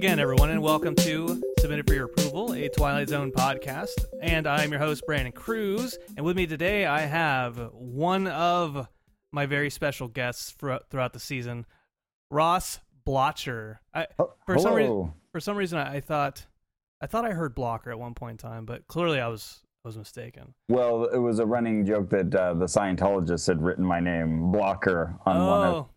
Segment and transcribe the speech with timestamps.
[0.00, 4.06] again, everyone, and welcome to Submitted for Your Approval, a Twilight Zone podcast.
[4.22, 5.98] And I'm your host, Brandon Cruz.
[6.16, 8.88] And with me today, I have one of
[9.30, 11.66] my very special guests for, throughout the season,
[12.30, 13.76] Ross Blotcher.
[13.92, 16.46] I, Oh, for some reason, for some reason, I, I thought
[17.02, 19.88] I thought I heard Blocker at one point in time, but clearly I was I
[19.88, 20.54] was mistaken.
[20.70, 25.14] Well, it was a running joke that uh, the Scientologists had written my name blocker
[25.26, 25.88] on one of oh,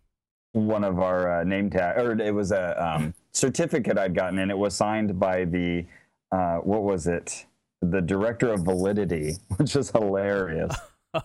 [0.60, 4.52] one of our uh, name tag, or it was a um, certificate I'd gotten, and
[4.52, 5.86] it was signed by the
[6.32, 7.46] uh, what was it?
[7.82, 10.76] The director of validity, which is hilarious.
[11.14, 11.22] uh,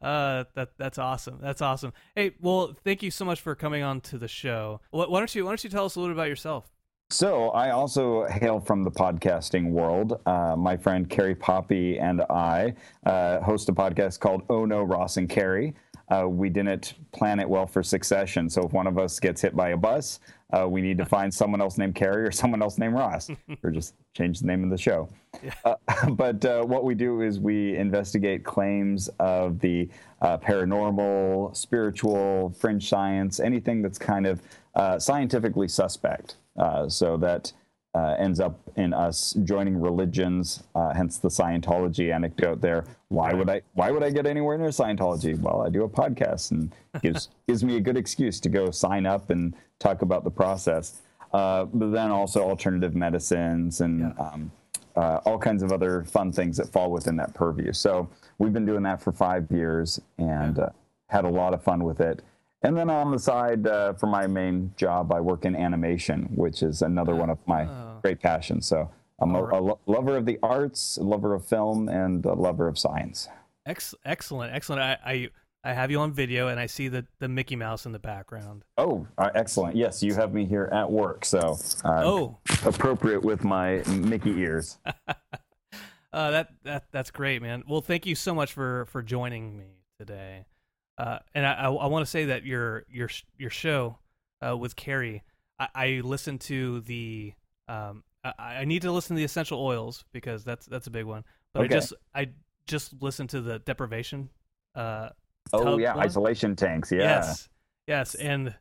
[0.00, 1.38] that that's awesome.
[1.40, 1.92] That's awesome.
[2.14, 4.80] Hey, well, thank you so much for coming on to the show.
[4.90, 6.70] Why, why don't you Why don't you tell us a little bit about yourself?
[7.12, 10.20] So I also hail from the podcasting world.
[10.26, 12.74] Uh, my friend Carrie Poppy and I
[13.04, 15.74] uh, host a podcast called Oh No, Ross and Carrie.
[16.08, 19.56] Uh, we didn't plan it well for succession, so if one of us gets hit
[19.56, 20.20] by a bus,
[20.52, 23.30] uh, we need to find someone else named Carrie or someone else named Ross,
[23.62, 25.08] or just change the name of the show.
[25.64, 25.74] Uh,
[26.10, 29.88] but uh, what we do is we investigate claims of the
[30.22, 34.42] uh, paranormal, spiritual, fringe science, anything that's kind of
[34.74, 36.36] uh, scientifically suspect.
[36.56, 37.52] Uh, so that
[37.94, 42.84] uh, ends up in us joining religions, uh, hence the Scientology anecdote there.
[43.08, 43.62] Why would I?
[43.74, 45.38] Why would I get anywhere near Scientology?
[45.38, 49.06] Well, I do a podcast and gives gives me a good excuse to go sign
[49.06, 51.00] up and talk about the process.
[51.32, 54.24] Uh, but then also alternative medicines and Yeah.
[54.24, 54.50] um,
[54.96, 57.72] uh, all kinds of other fun things that fall within that purview.
[57.72, 60.70] So we've been doing that for five years and uh,
[61.08, 62.22] had a lot of fun with it.
[62.62, 66.62] And then on the side, uh, for my main job, I work in animation, which
[66.62, 67.98] is another one of my Oh.
[68.02, 68.66] great passions.
[68.66, 72.34] So I'm a, a lo- lover of the arts, a lover of film, and a
[72.34, 73.28] lover of science.
[73.66, 74.82] Ex- excellent, excellent.
[74.82, 75.28] I, I
[75.62, 78.64] I have you on video, and I see the the Mickey Mouse in the background.
[78.78, 79.76] Oh, uh, excellent.
[79.76, 81.24] Yes, you have me here at work.
[81.26, 84.78] So uh, Oh, appropriate with my Mickey ears.
[84.86, 87.62] uh, that that that's great, man.
[87.68, 89.66] Well, thank you so much for for joining me
[89.98, 90.46] today.
[91.00, 93.98] Uh, and I, I, I want to say that your your your show
[94.46, 95.22] uh, with Carrie,
[95.58, 97.32] I, I listened to the
[97.68, 101.06] um, I, I need to listen to the essential oils because that's that's a big
[101.06, 101.24] one.
[101.54, 101.74] But Okay.
[101.74, 102.28] I just I
[102.66, 104.28] just listened to the deprivation.
[104.74, 105.10] Uh,
[105.52, 106.04] Oh, yeah, one.
[106.04, 106.92] isolation tanks.
[106.92, 106.98] Yeah.
[106.98, 107.48] Yes,
[107.86, 108.54] yes, and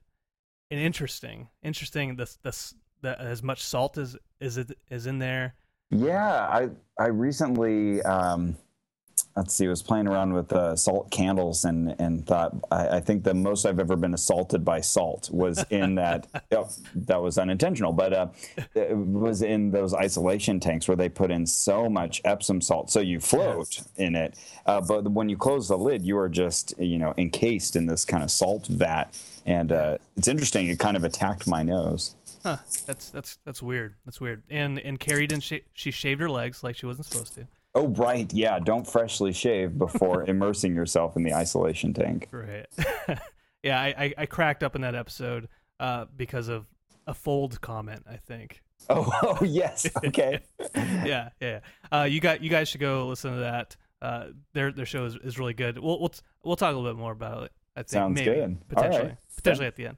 [0.71, 2.15] and interesting, interesting.
[2.15, 5.55] This this the, as much salt as is it is in there.
[5.91, 8.55] Yeah, I I recently um,
[9.39, 13.23] let's see, was playing around with uh, salt candles and and thought I, I think
[13.23, 16.27] the most I've ever been assaulted by salt was in that.
[16.51, 18.27] oh, that was unintentional, but uh,
[18.75, 22.99] it was in those isolation tanks where they put in so much Epsom salt, so
[22.99, 24.35] you float in it.
[24.65, 28.03] Uh, but when you close the lid, you are just you know encased in this
[28.03, 30.67] kind of salt vat, and uh, it's interesting.
[30.67, 32.15] It kind of attacked my nose.
[32.43, 32.57] Huh?
[32.85, 33.95] That's that's that's weird.
[34.05, 34.43] That's weird.
[34.49, 35.43] And and Carrie didn't.
[35.43, 37.47] Sh- she shaved her legs like she wasn't supposed to.
[37.79, 38.31] Oh, right.
[38.33, 38.59] Yeah.
[38.59, 42.27] Don't freshly shave before immersing yourself in the isolation tank.
[42.31, 42.67] Right.
[43.63, 45.47] yeah, I, I I cracked up in that episode
[45.79, 46.65] uh, because of
[47.07, 48.05] a fold comment.
[48.09, 48.61] I think.
[48.91, 49.87] Oh, oh yes.
[50.03, 50.39] Okay.
[50.73, 51.59] yeah, yeah.
[51.91, 53.75] Uh, you got you guys should go listen to that.
[54.01, 55.77] Uh, their their show is, is really good.
[55.77, 56.13] We'll we'll
[56.43, 57.51] we'll talk a little bit more about it.
[57.75, 58.49] I think Sounds maybe good.
[58.49, 59.17] All potentially right.
[59.35, 59.97] potentially at the end.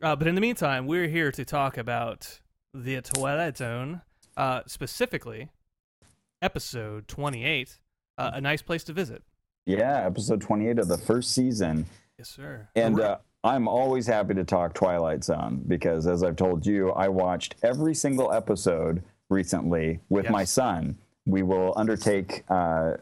[0.00, 2.40] Uh, but in the meantime, we're here to talk about
[2.72, 4.00] the Twilight Zone,
[4.36, 5.50] uh, specifically
[6.42, 7.78] episode twenty eight.
[8.18, 9.22] Uh, a nice place to visit.
[9.66, 10.04] Yeah.
[10.06, 11.86] Episode 28 of the first season.
[12.18, 12.68] Yes, sir.
[12.76, 17.08] And uh, I'm always happy to talk Twilight Zone because, as I've told you, I
[17.08, 20.98] watched every single episode recently with my son.
[21.24, 22.94] We will undertake uh,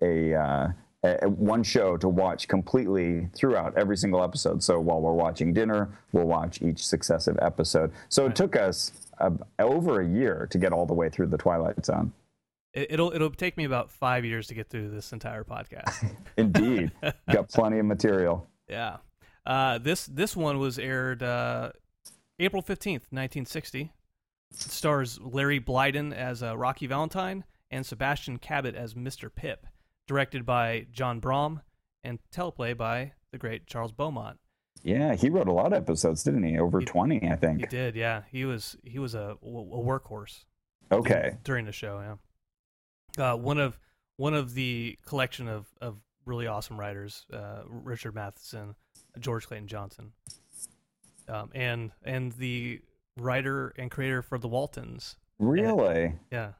[0.00, 0.68] a, uh,
[1.04, 4.62] a, a one show to watch completely throughout every single episode.
[4.62, 7.92] So while we're watching dinner, we'll watch each successive episode.
[8.08, 11.38] So it took us uh, over a year to get all the way through the
[11.38, 12.12] Twilight Zone.
[12.76, 16.14] It, it'll it'll take me about five years to get through this entire podcast.
[16.36, 16.92] Indeed,
[17.32, 18.46] got plenty of material.
[18.68, 18.98] Yeah.
[19.44, 21.72] Uh, this this one was aired uh,
[22.38, 23.92] April fifteenth, nineteen sixty.
[24.52, 29.28] Stars Larry Blyden as uh, Rocky Valentine and Sebastian Cabot as Mr.
[29.34, 29.66] Pip.
[30.06, 31.62] Directed by John Brahm
[32.04, 34.38] and teleplay by the great Charles Beaumont.
[34.84, 36.58] Yeah, he wrote a lot of episodes, didn't he?
[36.60, 37.60] Over He- 20, I think.
[37.60, 38.22] He did, yeah.
[38.30, 40.44] He was he was a, a workhorse.
[40.92, 41.38] Okay.
[41.42, 41.98] during the show.
[42.00, 42.14] Yeah,
[43.18, 43.78] uh, one of
[44.16, 48.74] one of the collection of of really awesome writers, uh, Richard Matheson,
[49.18, 50.12] George Clayton Johnson,
[51.28, 52.80] um, and and the
[53.16, 55.16] writer and creator for the Waltons.
[55.38, 56.14] Really?
[56.30, 56.52] Yeah,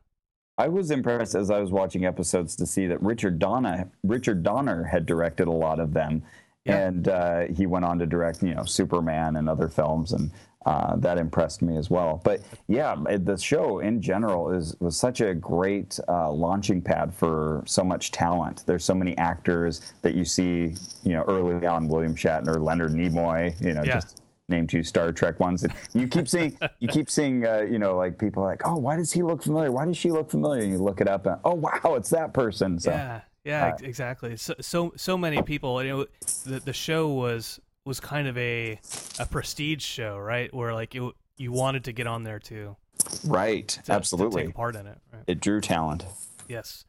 [0.59, 4.85] I was impressed as I was watching episodes to see that Richard Donner Richard Donner
[4.85, 6.23] had directed a lot of them,
[6.65, 6.87] Yeah.
[6.87, 10.13] and uh, he went on to direct you know Superman and other films.
[10.13, 10.31] And
[10.67, 12.21] uh, that impressed me as well.
[12.25, 17.63] But yeah, the show in general is was such a great uh, launching pad for
[17.67, 18.65] so much talent.
[18.67, 20.75] There's so many actors that you see,
[21.05, 24.01] you know, early on William Shatner, Leonard Nimoy, you know, Yeah.
[24.01, 25.63] just name two Star Trek ones.
[25.65, 28.97] And you keep seeing, you keep seeing, uh, you know, like people like, oh, why
[28.97, 29.71] does he look familiar?
[29.73, 30.63] Why does she look familiar?
[30.63, 32.79] And you look it up, and oh wow, it's that person.
[32.81, 34.37] So Yeah, yeah, ex- exactly.
[34.37, 35.83] So, so so many people.
[35.85, 36.07] You know,
[36.45, 38.79] the the show was was kind of a
[39.19, 40.53] a prestige show, right?
[40.53, 42.77] Where like you you wanted to get on there too.
[43.25, 44.99] right, to to absolutely, take part in it.
[45.13, 45.23] Right?
[45.27, 46.05] it drew talent.
[46.49, 46.85] Yes.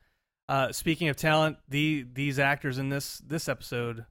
[0.50, 4.06] Uh, speaking of talent, the these actors in this this episode,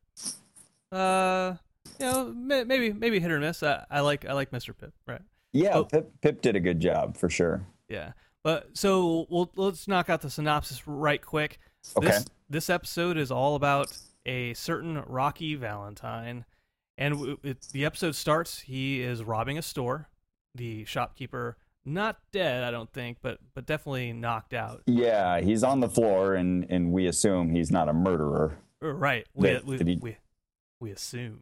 [0.92, 1.54] uh,
[1.98, 3.62] you know, may, maybe maybe hit or miss.
[3.62, 4.76] I, I like I like Mr.
[4.76, 5.22] Pip, right?
[5.52, 5.84] Yeah, Oh.
[5.84, 7.66] Pip, Pip did a good job for sure.
[7.88, 8.12] Yeah.
[8.44, 11.58] But so we'll let's knock out the synopsis right quick.
[11.96, 12.08] Okay.
[12.08, 13.96] This this episode is all about
[14.26, 16.44] a certain Rocky Valentine,
[16.98, 18.60] and it, the episode starts.
[18.60, 20.08] He is robbing a store.
[20.54, 24.82] The shopkeeper, not dead, I don't think, but but definitely knocked out.
[24.86, 28.58] Yeah, he's on the floor, and and we assume he's not a murderer.
[28.82, 29.26] Uh, Right.
[29.34, 30.16] We Did- we, did he- we
[30.80, 31.40] we assume.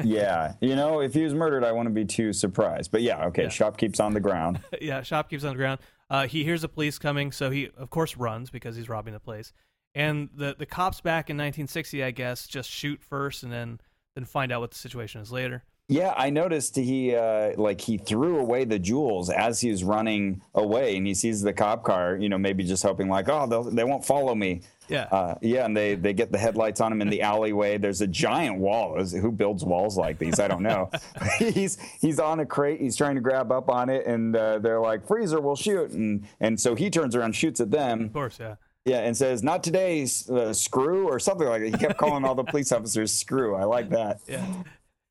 [0.04, 2.90] yeah, you know, if he was murdered, I wouldn't be too surprised.
[2.90, 3.48] But yeah, okay, Yeah.
[3.50, 4.60] shopkeep's on the ground.
[4.80, 5.80] yeah, shopkeeper's on the ground.
[6.08, 9.20] Uh, he hears the police coming, so he of course runs because he's robbing the
[9.20, 9.52] place.
[9.94, 13.80] And the the cops back in 1960, I guess, just shoot first and then
[14.20, 15.64] then find out what the situation is later.
[15.88, 20.40] Yeah, I noticed he uh, like he threw away the jewels as he was running
[20.54, 22.16] away, and he sees the cop car.
[22.16, 24.60] You know, maybe just hoping like, oh, they won't follow me.
[24.88, 25.04] Yeah.
[25.10, 27.76] Uh, yeah, and they they get the headlights on him in the alleyway.
[27.76, 29.02] There's a giant wall.
[29.04, 30.38] Who builds walls like these?
[30.38, 30.90] I don't know.
[31.38, 32.80] he's he's on a crate.
[32.80, 36.24] He's trying to grab up on it, and uh, they're like, "Freezer, we'll shoot!" And
[36.38, 38.04] and so he turns around, shoots at them.
[38.04, 38.54] of course, yeah.
[38.84, 41.68] Yeah, and says, "Not today, uh, screw," or something like that.
[41.68, 44.20] He kept calling all the police officers "screw." I like that.
[44.26, 44.46] Yeah.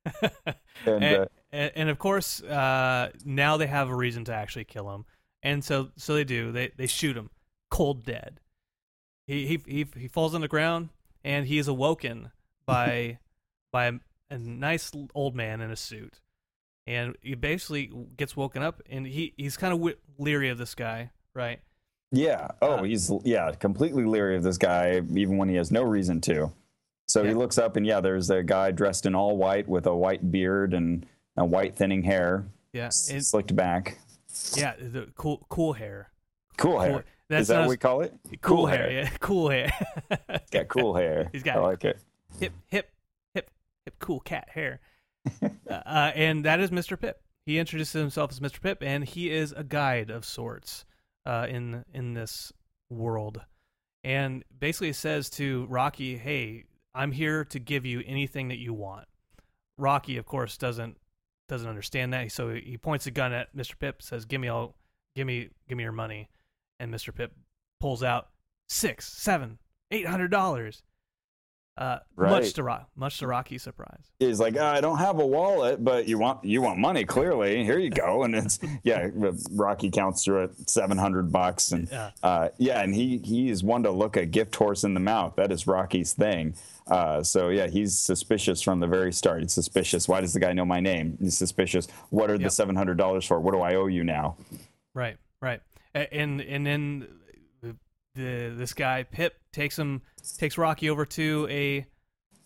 [0.86, 4.63] And, and, uh, and, and of course, uh, now they have a reason to actually
[4.63, 5.04] kill him,
[5.44, 6.54] and so so they do.
[6.54, 7.31] They they shoot him
[7.69, 8.39] cold dead.
[9.27, 10.89] He he he, he falls on the ground,
[11.24, 12.31] and he is awoken
[12.66, 13.19] by
[13.71, 13.94] by a,
[14.30, 16.21] a nice old man in a suit,
[16.88, 20.75] and he basically gets woken up, and he he's kind of w- leery of this
[20.75, 21.60] guy, right?
[22.11, 22.47] Yeah.
[22.61, 26.21] Oh, Uh, he's yeah, completely leery of this guy, even when he has no reason
[26.21, 26.51] to.
[27.07, 29.95] So he looks up, and yeah, there's a guy dressed in all white with a
[29.95, 31.06] white beard and
[31.38, 33.97] a white thinning hair, Yeah, and, slicked back,
[34.56, 36.11] yeah, the cool cool hair.
[36.57, 36.91] cool hair.
[36.91, 38.13] Cool- that's Is that what we call it?
[38.41, 38.91] Cool, hair.
[38.91, 39.71] yeah, cool hair.
[40.51, 41.29] Got cool hair.
[41.31, 42.00] He's got I like it.
[42.39, 42.91] hip, hip,
[43.35, 43.50] hip,
[43.85, 44.79] hip, cool cat hair.
[45.69, 47.00] uh, and that is Mr.
[47.00, 47.21] Pip.
[47.45, 48.59] He introduces himself as Mr.
[48.61, 50.85] Pip, and he is a guide of sorts
[51.30, 52.52] uh, in in this
[52.90, 53.42] world.
[54.04, 56.66] And basically says to Rocky, "Hey,
[56.96, 59.08] I'm here to give you anything that you want."
[59.78, 60.98] Rocky, of course, doesn't
[61.48, 63.78] doesn't understand that, so he points a gun at Mr.
[63.78, 64.76] Pip, says, "Give me all,
[65.16, 66.30] give me, give me your money,"
[66.80, 67.14] and Mr.
[67.14, 67.34] Pip
[67.80, 68.30] pulls out
[68.68, 69.60] six, seven,
[69.92, 70.81] eight hundred dollars.
[71.80, 72.30] Uh, Right.
[72.31, 74.12] much to Rock, much to Rocky's surprise.
[74.20, 77.64] He's like, "Ah, I don't have a wallet, but you want you want money clearly.
[77.64, 78.24] Here you go.
[78.26, 79.08] And it's yeah,
[79.52, 82.12] Rocky counts through it, seven hundred bucks, and Yeah.
[82.22, 85.38] uh, yeah, and he he is one to look a gift horse in the mouth.
[85.38, 86.54] That is Rocky's thing.
[86.88, 89.42] Uh, so yeah, he's suspicious from the very start.
[89.44, 90.06] He's suspicious.
[90.09, 91.18] Why does the guy know my name?
[91.21, 91.88] He's suspicious.
[92.09, 93.40] What are the seven hundred dollars for?
[93.40, 94.36] What do I owe you now?
[94.94, 95.62] Right, right.
[95.95, 97.07] And and then
[98.19, 100.02] the, this guy Pip takes him
[100.38, 101.85] takes Rocky over to a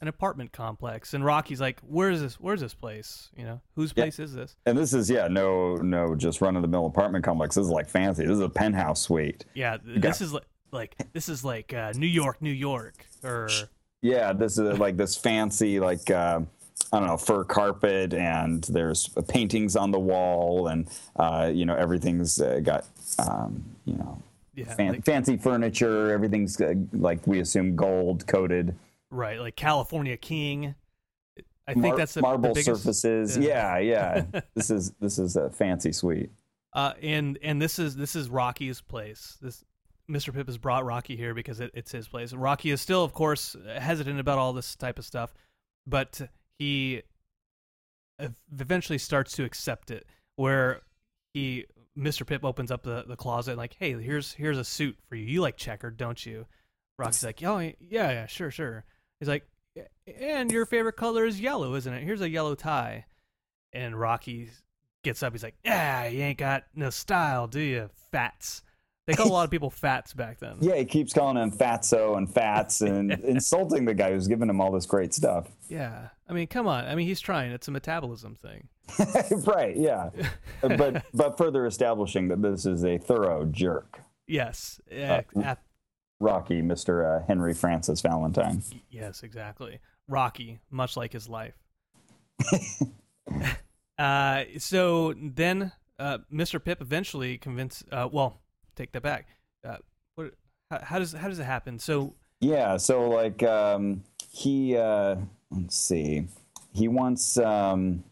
[0.01, 2.39] an apartment complex, and Rocky's like, "Where's this?
[2.39, 3.29] Where's this place?
[3.37, 4.03] You know, whose Yeah.
[4.03, 7.23] place is this?" And this is yeah, no no, just run of the mill apartment
[7.23, 7.55] complex.
[7.55, 8.23] This is like fancy.
[8.23, 9.45] This is a penthouse suite.
[9.53, 13.47] Yeah, th- this is like like this is like uh, New York, New York, or
[14.01, 16.41] Yeah, this is like this fancy, like uh,
[16.91, 21.75] I don't know, fur carpet, and there's paintings on the wall, and uh, you know
[21.75, 22.85] everything's uh, got
[23.19, 24.21] um, you know
[24.55, 26.11] yeah, fan- like, fancy furniture.
[26.11, 28.75] Everything's uh, like we assume gold coated,
[29.09, 30.75] right, like California King.
[31.67, 33.37] I think Mar- that's the, marble the biggest, surfaces.
[33.37, 33.77] yeah.
[33.77, 34.41] Yeah, yeah.
[34.55, 36.29] this is this is a fancy suite.
[36.73, 39.37] Uh, and and this is this is Rocky's place.
[39.41, 39.63] This
[40.09, 40.33] Mr.
[40.33, 42.33] Pip has brought Rocky here because it, it's his place.
[42.33, 45.33] Rocky is still, of course, hesitant about all this type of stuff,
[45.87, 46.21] but
[46.59, 47.03] he
[48.51, 50.05] eventually starts to accept it.
[50.35, 50.81] Where
[51.33, 51.65] he
[51.97, 52.25] Mr.
[52.25, 55.25] Pip opens up the, the closet like, hey, here's here's a suit for you.
[55.25, 56.45] You like checkered, don't you?
[56.97, 58.85] Rocky's like, oh yeah, yeah, sure, sure.
[59.19, 59.45] He's like,
[60.19, 62.03] and your favorite color is yellow, isn't it?
[62.03, 63.05] Here's a yellow tie.
[63.71, 64.49] And Rocky
[65.03, 65.33] gets up.
[65.33, 68.63] He's like, "Yeah, you ain't got no style, do you, fats?"
[69.05, 70.57] They call a lot of people fats back then.
[70.61, 74.61] Yeah, he keeps calling him fatso and fats and insulting the guy who's giving him
[74.61, 75.49] all this great stuff.
[75.67, 76.09] Yeah.
[76.27, 76.85] I mean, come on.
[76.85, 77.51] I mean, he's trying.
[77.51, 78.69] It's a metabolism thing.
[79.45, 80.09] right, yeah.
[80.61, 83.99] but but further establishing that this is a thorough jerk.
[84.27, 84.79] Yes.
[84.91, 85.59] Uh, at,
[86.19, 87.21] Rocky, Mr.
[87.21, 88.63] Uh, Henry Francis Valentine.
[88.89, 89.79] Yes, exactly.
[90.07, 91.55] Rocky, much like his life.
[93.97, 96.63] uh, so then uh, Mr.
[96.63, 97.83] Pip eventually convinced.
[97.91, 98.41] Uh, well,
[98.75, 99.27] take that back.
[99.67, 99.77] Uh,
[100.15, 100.33] what?
[100.71, 101.77] How, how, does how does it happen?
[101.77, 105.17] So yeah, so like um, he uh,
[105.55, 106.27] let's see,
[106.73, 107.37] he wants.
[107.37, 108.03] Um,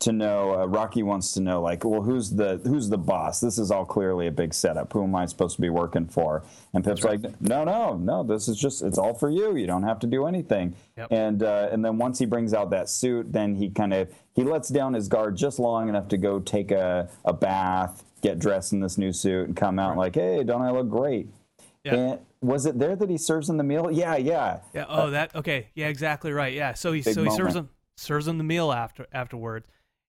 [0.00, 3.58] to know uh, rocky wants to know like well who's the who's the boss this
[3.58, 6.84] is all clearly a big setup who am i supposed to be working for and
[6.84, 7.22] pip's right.
[7.22, 10.06] like no no no this is just it's all for you you don't have to
[10.06, 11.06] do anything yep.
[11.10, 14.42] and uh, and then once he brings out that suit then he kind of he
[14.42, 18.72] lets down his guard just long enough to go take a, a bath get dressed
[18.72, 19.98] in this new suit and come out right.
[19.98, 21.28] like hey don't i look great
[21.84, 21.94] yep.
[21.94, 25.10] and was it there that he serves him the meal yeah yeah yeah oh uh,
[25.10, 28.44] that okay yeah exactly right yeah so he so he serves him serves him the
[28.44, 29.66] meal after afterwards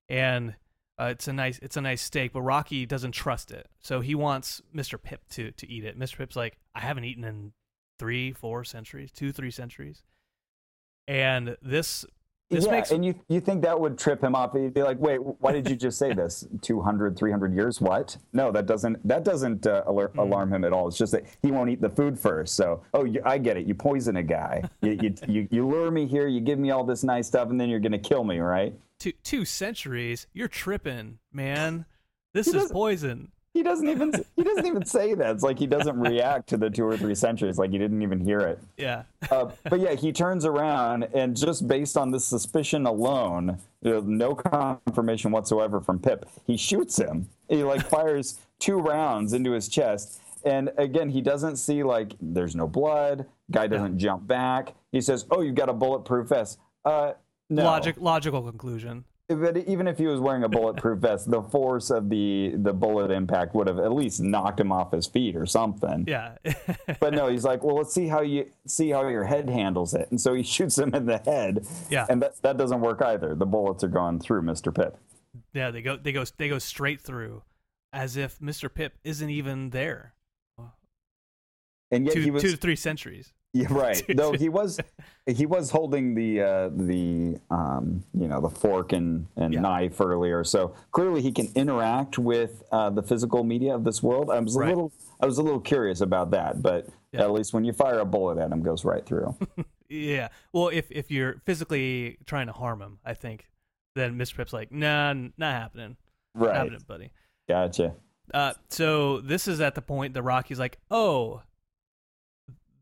[0.10, 0.56] and
[1.02, 4.14] uh, it's a nice it's a nice steak, but Rocky doesn't trust it, so he
[4.14, 5.02] wants Mr.
[5.02, 5.98] Pip to to eat it.
[5.98, 6.18] Mr.
[6.18, 7.54] Pip's like, I haven't eaten in
[7.98, 10.04] three, four centuries, two, three centuries,
[11.08, 12.06] and this
[12.52, 14.54] this yeah, makes and you you think that would trip him off?
[14.54, 16.46] He'd be like, "Wait, why did you just say this?
[16.62, 17.82] 200, 300 years?
[17.82, 18.18] What?
[18.34, 20.20] No, that doesn't that doesn't uh, alert, mm.
[20.20, 20.88] alarm him at all.
[20.88, 22.56] It's just that he won't eat the food first.
[22.56, 23.66] So, oh, you, I get it.
[23.66, 24.64] You poison a guy.
[24.82, 26.28] you, you, you you lure me here.
[26.28, 28.74] You give me all this nice stuff, and then you're gonna kill me, right?
[29.02, 30.28] two two centuries.
[30.34, 31.86] You're tripping, man.
[32.34, 33.32] This is poison.
[33.54, 35.36] He doesn't even he doesn't even say that.
[35.36, 38.22] It's like he doesn't react to the two or three centuries, like he didn't even
[38.22, 38.60] hear it.
[38.78, 39.04] Yeah.
[39.30, 44.00] uh, but yeah, he turns around and just based on this suspicion alone, you know,
[44.00, 47.28] no confirmation whatsoever from Pip, he shoots him.
[47.50, 50.22] He like fires two rounds into his chest.
[50.46, 53.26] And again, he doesn't see like there's no blood.
[53.52, 54.08] Guy doesn't yeah.
[54.12, 54.74] jump back.
[54.94, 57.14] He says, "Oh, you've got a bulletproof vest." Uh,
[57.50, 57.66] no.
[57.66, 59.04] Logic, logical conclusion.
[59.36, 63.12] But even if he was wearing a bulletproof vest, the force of the the bullet
[63.12, 66.06] impact would have at least knocked him off his feet or something.
[66.08, 66.36] Yeah.
[67.00, 70.10] but no, he's like, well, let's see how you see how your head handles it,
[70.12, 71.66] and so he shoots him in the head.
[71.90, 72.06] Yeah.
[72.10, 73.36] And that that doesn't work either.
[73.36, 74.98] The bullets are going through Mister Pip.
[75.54, 77.44] Yeah, they go they go they go straight through,
[77.94, 80.14] as if Mister Pip isn't even there.
[81.92, 83.34] And yet two, he was two to three centuries.
[83.54, 84.02] Yeah, right.
[84.08, 84.80] Though he was
[85.26, 89.60] he was holding the uh, the um, you know the fork and, and yeah.
[89.60, 94.30] knife earlier, so clearly he can interact with uh, the physical media of this world.
[94.30, 94.68] I was right.
[94.68, 97.24] a little I was a little curious about that, but yeah.
[97.24, 99.36] at least when you fire a bullet at him, goes right through.
[99.90, 100.30] yeah.
[100.54, 103.50] Well, if if you're physically trying to harm him, I think
[103.96, 104.38] then Mr.
[104.38, 105.98] Pip's like, nah, not happening.
[106.36, 107.12] Right, not happening, buddy.
[107.50, 107.96] Gotcha.
[108.34, 111.42] Uh, so this is at the point that Rocky's like, oh,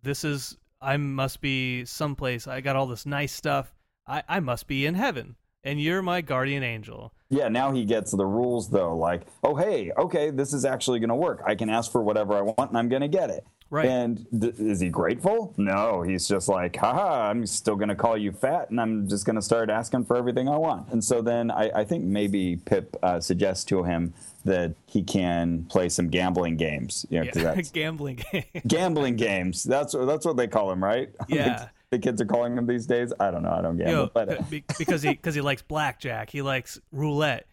[0.04, 2.48] this is I must be someplace.
[2.48, 3.74] I got all this nice stuff.
[4.08, 7.14] I, I must be in heaven, and you're my guardian angel.
[7.30, 8.96] Yeah, now he gets the rules though.
[8.96, 11.42] Like, oh hey, okay, this is actually going to work.
[11.46, 13.46] I can ask for whatever I want, and I'm going to get it.
[13.72, 13.86] Right.
[13.86, 15.54] And is he grateful?
[15.58, 19.26] No, he's just like, haha, I'm still going to call you fat and I'm just
[19.26, 20.92] going to start asking for everything I want.
[20.92, 24.14] And so then I, I think maybe Pip uh, suggests to him
[24.46, 27.06] that he can play some gambling games.
[27.12, 28.46] You know, yeah, gambling games.
[28.66, 29.64] gambling games.
[29.64, 31.10] That's, that's what they call them, right?
[31.28, 31.70] Yeah.
[31.92, 33.14] The kids are calling him these days.
[33.20, 33.52] I don't know.
[33.52, 33.92] I don't gamble.
[33.92, 34.44] You know, but, uh,
[34.78, 36.30] because he, cause he likes blackjack.
[36.30, 37.48] He likes roulette.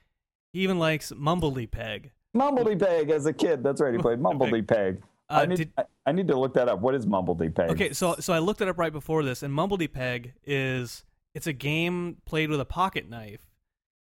[0.52, 2.12] He even likes Mumbledy Peg.
[2.37, 3.62] Mumbledy Peg as a kid.
[3.62, 3.93] That's right.
[3.93, 5.02] He played Mumbledy Peg.
[5.28, 6.81] Uh, I, need, did, I, I, need to look that up.
[6.81, 7.71] What is Mumbledy Peg?
[7.71, 11.49] Okay, so so I looked it up right before this, and Mumbledy Peg is it's
[11.49, 13.40] a game played with a pocket knife,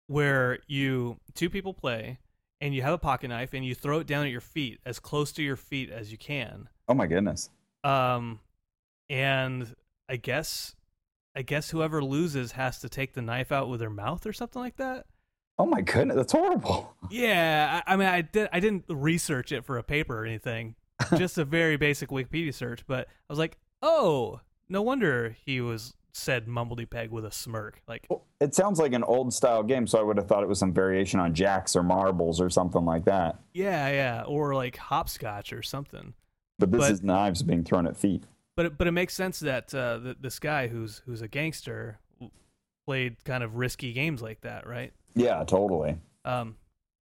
[0.06, 2.18] where you two people play,
[2.60, 4.98] and you have a pocket knife, and you throw it down at your feet as
[4.98, 6.68] close to your feet as you can.
[6.88, 7.48] Oh my goodness.
[7.84, 8.40] Um,
[9.08, 9.74] and
[10.08, 10.74] I guess
[11.34, 14.60] I guess whoever loses has to take the knife out with their mouth or something
[14.60, 15.06] like that.
[15.58, 16.94] Oh my goodness, that's horrible.
[17.10, 18.48] Yeah, I, I mean, I did.
[18.52, 20.74] I didn't research it for a paper or anything,
[21.16, 22.86] just a very basic Wikipedia search.
[22.86, 27.80] But I was like, oh, no wonder he was said Mumbledy Peg with a smirk.
[27.88, 30.48] Like well, it sounds like an old style game, so I would have thought it
[30.48, 33.38] was some variation on jacks or marbles or something like that.
[33.54, 36.14] Yeah, yeah, or like hopscotch or something.
[36.58, 38.24] But this but, is knives being thrown at feet.
[38.58, 42.00] But it, but it makes sense that uh, the, this guy who's who's a gangster
[42.86, 44.92] played kind of risky games like that, right?
[45.14, 45.94] Yeah, totally.
[46.24, 46.56] Um,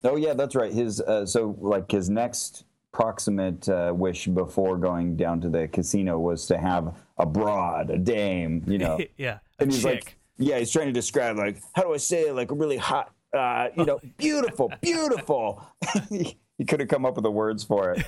[0.04, 0.74] oh yeah, that's right.
[0.74, 6.20] His uh, so like his next proximate uh, wish before going down to the casino
[6.20, 9.00] was to have a broad, a dame, you know.
[9.18, 9.94] yeah, and he's chick.
[9.94, 12.76] like, yeah, he's trying to describe like how do I say it like a really
[12.76, 15.66] hot, uh, you know, beautiful, beautiful.
[16.10, 18.06] he could have come up with the words for it.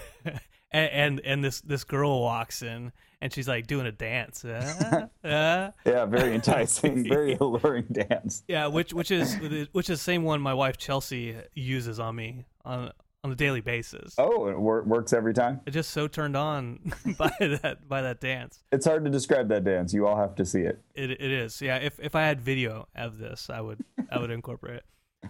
[0.70, 4.46] and, and and this this girl walks in and she's like doing a dance.
[4.46, 5.72] Uh, uh.
[5.86, 8.44] Yeah, very enticing, very alluring dance.
[8.48, 9.36] Yeah, which which is
[9.72, 12.92] which is the same one my wife Chelsea uses on me on
[13.24, 14.16] on a daily basis.
[14.18, 15.62] Oh, it wor- works every time.
[15.66, 18.64] It just so turned on by that by that dance.
[18.72, 19.94] It's hard to describe that dance.
[19.94, 20.82] You all have to see it.
[20.96, 21.62] It it is.
[21.62, 24.86] Yeah, if if I had video of this, I would I would incorporate it.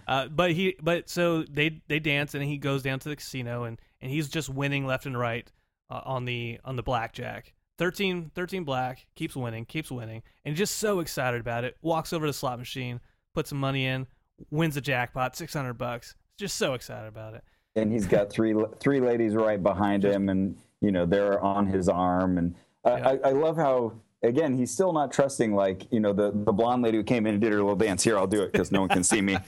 [0.06, 3.64] Uh, but he but so they they dance and he goes down to the casino
[3.64, 5.50] and and he's just winning left and right
[5.90, 7.54] uh, on the on the blackjack.
[7.78, 11.76] 13, 13 black, keeps winning, keeps winning, and just so excited about it.
[11.80, 13.00] Walks over to the slot machine,
[13.34, 14.06] puts some money in,
[14.50, 16.14] wins the jackpot, 600 bucks.
[16.36, 17.42] Just so excited about it.
[17.76, 21.88] And he's got three three ladies right behind him, and you know they're on his
[21.88, 22.38] arm.
[22.38, 22.54] And
[22.84, 23.16] Yeah.
[23.24, 25.54] I, I love how again he's still not trusting.
[25.54, 28.02] Like you know the the blonde lady who came in and did her little dance.
[28.02, 29.38] Here, I'll do it because no one can see me.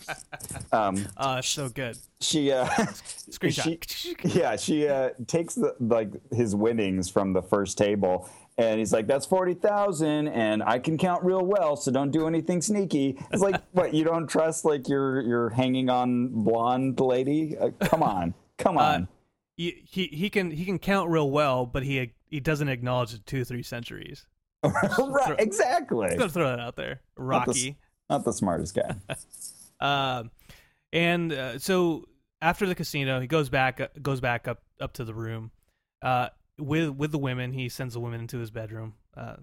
[0.72, 1.96] Um, Uh, so good.
[2.20, 2.64] she uh,
[3.30, 3.84] Screenshot.
[3.88, 8.92] She, yeah, she uh, takes the like his winnings from the first table, and he's
[8.92, 13.18] like, "That's forty thousand, and I can count real well, so don't do anything sneaky."
[13.32, 13.92] It's like, what?
[13.94, 17.56] You don't trust like your your hanging on blonde lady?
[17.58, 19.08] Uh, come on, come on.
[19.56, 23.18] he, he he can he can count real well, but he he doesn't acknowledge the
[23.18, 24.26] two three centuries.
[24.98, 26.16] right, exactly.
[26.16, 27.00] Gotta throw that out there.
[27.16, 27.78] Not the, Rocky.
[28.08, 28.96] not the smartest guy.
[29.82, 30.30] Um,
[30.92, 32.06] and uh, so
[32.42, 35.52] after the casino, he goes back goes back up up to the room.
[36.02, 39.36] Uh, with with the women, he sends the women into his bedroom, uh,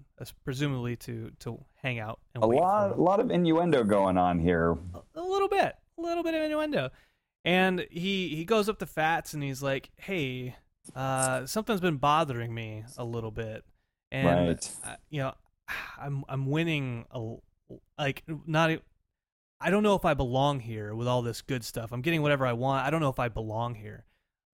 [0.44, 4.78] presumably to to hang out and A lot, a lot of innuendo going on here.
[5.16, 6.90] a little bit, a little bit of innuendo.
[7.44, 10.54] And he he goes up to Fats and he's like, "Hey,
[10.94, 13.64] uh, something's been bothering me a little bit,
[14.10, 14.70] and Right.
[14.84, 15.34] uh, you know,
[16.00, 17.36] I'm I'm winning a
[17.98, 18.70] like not.
[19.60, 21.90] I don't know if I belong here with all this good stuff.
[21.92, 22.86] I'm getting whatever I want.
[22.86, 24.04] I don't know if I belong here.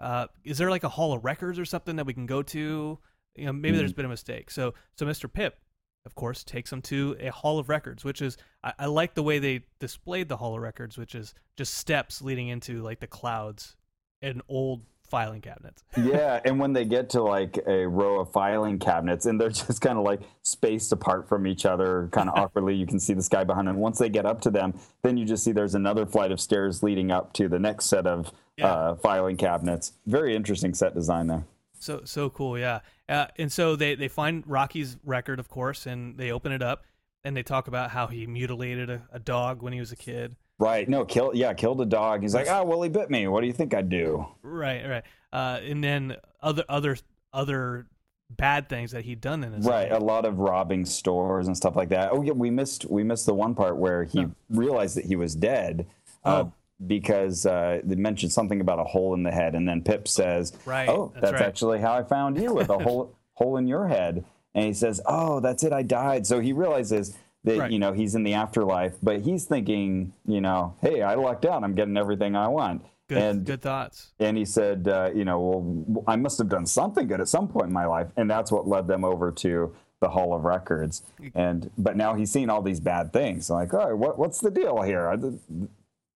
[0.00, 2.98] Uh, is there like a hall of records or something that we can go to?
[3.36, 4.50] You know, maybe there's been a mistake.
[4.50, 5.30] So, so Mr.
[5.30, 5.58] Pip,
[6.06, 9.22] of course, takes them to a hall of records, which is I, I like the
[9.22, 13.06] way they displayed the hall of records, which is just steps leading into like the
[13.06, 13.76] clouds
[14.22, 14.82] and old
[15.14, 15.84] filing cabinets.
[15.96, 19.80] yeah, and when they get to like a row of filing cabinets and they're just
[19.80, 23.22] kind of like spaced apart from each other, kind of awkwardly, you can see the
[23.22, 23.76] sky behind them.
[23.76, 26.82] Once they get up to them, then you just see there's another flight of stairs
[26.82, 28.66] leading up to the next set of Yeah.
[28.66, 29.92] uh, filing cabinets.
[30.06, 31.44] Very interesting set design there.
[31.78, 32.80] So so cool, yeah.
[33.08, 36.84] Uh, and so they they find Rocky's record, of course, and they open it up
[37.22, 40.34] and they talk about how he mutilated a, a dog when he was a kid.
[40.58, 40.88] Right?
[40.88, 41.32] No, kill.
[41.34, 42.22] Yeah, killed a dog.
[42.22, 43.26] He's like, oh, well, he bit me.
[43.26, 44.26] What do you think I'd do?
[44.42, 45.02] Right, right.
[45.32, 46.96] Uh, and then other other
[47.32, 47.86] other
[48.30, 50.00] bad things that he'd done in his Right, life.
[50.00, 52.10] a lot of robbing stores and stuff like that.
[52.12, 55.34] Oh yeah, we missed we missed the one part where he realized that he was
[55.34, 55.86] dead.
[56.24, 56.52] Uh, Oh.
[56.86, 60.52] because uh, they mentioned something about a hole in the head, and then Pip says,
[60.64, 61.42] Right, "Oh, that's that's, right.
[61.42, 65.00] actually how I found you with a hole hole in your head." And he says,
[65.06, 65.72] "Oh, that's it.
[65.72, 67.70] I died." So he realizes that Right.
[67.70, 71.62] you know he's in the afterlife, but he's thinking, you know, "Hey, I lucked out.
[71.62, 74.12] I'm getting everything I want." Good and good thoughts.
[74.18, 75.38] and he said, uh, you know,
[75.86, 78.50] well, I must have done something good at some point in my life, and that's
[78.50, 81.02] what led them over to the Hall of Records.
[81.34, 83.50] And but now he's seen all these bad things.
[83.50, 85.14] Like, oh, what, what's the deal here?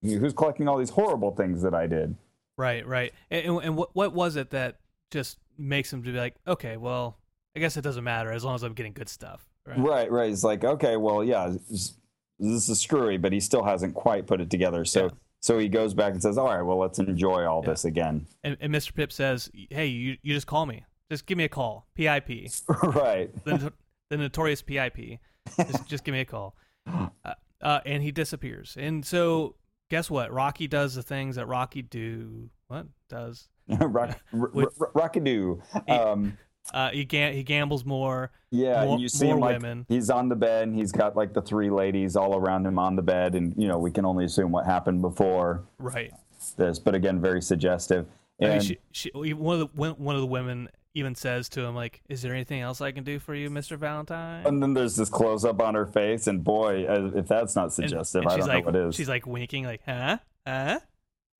[0.02, 2.16] Who's collecting all these horrible things that I did?
[2.56, 3.12] Right, right.
[3.30, 4.76] And, and, and what what was it that
[5.10, 7.18] just makes him to be like, okay, well,
[7.56, 9.47] I guess it doesn't matter as long as I'm getting good stuff.
[9.68, 9.78] Right.
[9.78, 10.28] Right, right.
[10.30, 14.50] He's like, okay, well, yeah, this is screwy, but he still hasn't quite put it
[14.50, 14.84] together.
[14.84, 15.10] So, Yeah.
[15.40, 17.70] so he goes back and says, all right, well, let's enjoy all Yeah.
[17.70, 18.26] this again.
[18.44, 18.94] And, and Mr.
[18.94, 20.84] Pip says, hey, you you just call me.
[21.10, 21.86] Just give me a call.
[21.94, 22.28] PIP.
[22.82, 23.30] right.
[23.44, 23.72] the,
[24.10, 25.18] the notorious PIP.
[25.56, 26.54] Just, just give me a call.
[27.24, 28.76] Uh, uh, and he disappears.
[28.78, 29.56] And so,
[29.90, 30.32] guess what?
[30.32, 32.48] Rocky does the things that Rocky do.
[32.68, 33.48] What does?
[33.68, 35.60] Rock, With- r- rockadoo.
[35.90, 36.38] Um,
[36.74, 38.30] Uh, he he gambles more.
[38.50, 39.86] Yeah, More- and you see him like women.
[39.88, 42.96] he's on the bed and he's got like the three ladies all around him on
[42.96, 46.12] the bed, and you know we can only assume what happened before Right.
[46.56, 48.06] this, but again, very suggestive.
[48.40, 51.62] I mean, And she, she, one of the one of the women even says to
[51.62, 54.74] him like, "Is there anything else I can do for you, Mister Valentine?" and then
[54.74, 58.30] there's this close up on her face, and boy, uh, if that's not suggestive, and
[58.30, 58.94] I she's don't like, know what is.
[58.94, 60.18] She's like winking, like, "Huh?
[60.46, 60.80] Huh?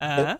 [0.01, 0.37] Huh?"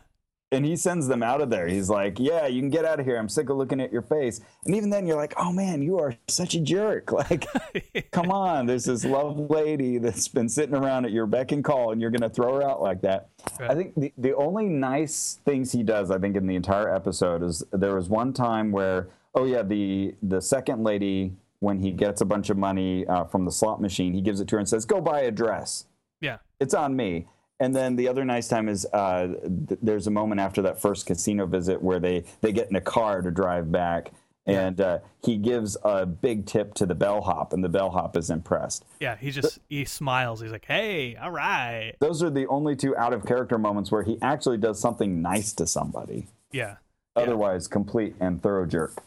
[0.51, 1.67] And he sends them out of there.
[1.67, 3.17] He's like, "Yeah, you can get out of here.
[3.17, 5.99] I'm sick of looking at your face." And even then, you're like, "Oh man, you
[5.99, 7.45] are such a jerk!" Like,
[8.11, 11.91] come on, there's this love lady that's been sitting around at your beck and call,
[11.91, 13.29] and you're gonna throw her out like that.
[13.59, 13.71] Right.
[13.71, 17.43] I think the the only nice things he does, I think, in the entire episode
[17.43, 22.21] is there was one time where, oh yeah, the the second lady when he gets
[22.21, 24.69] a bunch of money uh, from the slot machine, he gives it to her and
[24.69, 25.85] says, "Go buy a dress."
[26.21, 26.37] yeah.
[26.59, 27.27] it's on me.
[27.59, 29.27] And then the other nice time is uh,
[29.67, 32.81] th- there's a moment after that first casino visit where they they get in a
[32.81, 34.11] car to drive back,
[34.45, 38.85] and uh, he gives a big tip to the bellhop, and the bellhop is impressed.
[38.99, 40.41] Yeah, he just he smiles.
[40.41, 44.03] He's like, "Hey, all right." Those are the only two out of character moments where
[44.03, 46.27] he actually does something nice to somebody.
[46.51, 46.77] Yeah,
[47.15, 49.03] Otherwise, complete and thorough jerk.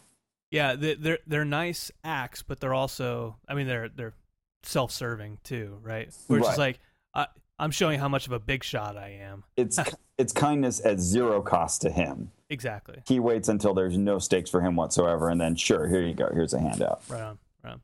[0.51, 0.75] yeah.
[0.75, 4.13] they- They're they're nice acts, but they're also, I mean, they're they're
[4.63, 6.09] self-serving too, right?
[6.27, 6.79] Where it's just like,
[7.59, 9.43] I'm showing how much of a big shot I am.
[9.57, 9.79] It's
[10.17, 12.31] it's kindness at zero cost to him.
[12.49, 13.01] Exactly.
[13.07, 16.29] He waits until there's no stakes for him whatsoever, and then sure, here you go.
[16.33, 17.01] Here's a handout.
[17.09, 17.37] Right on.
[17.63, 17.81] Right on.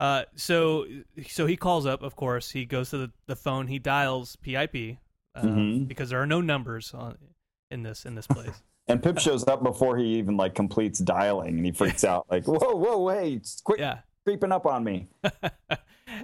[0.00, 0.86] Uh, so
[1.28, 2.02] so he calls up.
[2.02, 3.68] Of course, he goes to the, the phone.
[3.68, 4.98] He dials PIP
[5.34, 5.86] uh, Mhm.
[5.88, 7.16] because there are no numbers on
[7.70, 8.62] in this in this place.
[8.88, 12.48] And Pip shows up before he even like completes dialing, and he freaks out like,
[12.48, 13.98] "Whoa, whoa, hey, it's quick, yeah.
[14.26, 15.06] creeping up on me."